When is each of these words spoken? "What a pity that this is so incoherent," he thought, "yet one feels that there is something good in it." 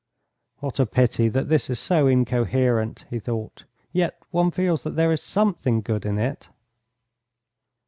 "What 0.61 0.79
a 0.79 0.87
pity 0.87 1.29
that 1.29 1.47
this 1.47 1.69
is 1.69 1.79
so 1.79 2.07
incoherent," 2.07 3.05
he 3.11 3.19
thought, 3.19 3.65
"yet 3.93 4.17
one 4.31 4.49
feels 4.49 4.81
that 4.81 4.95
there 4.95 5.11
is 5.11 5.21
something 5.21 5.81
good 5.81 6.07
in 6.07 6.17
it." 6.17 6.49